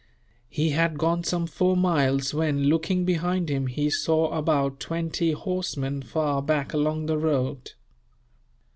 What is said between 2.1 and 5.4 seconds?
when, looking behind him, he saw about twenty